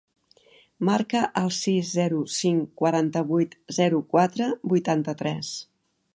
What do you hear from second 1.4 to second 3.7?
el sis, zero, cinc, quaranta-vuit,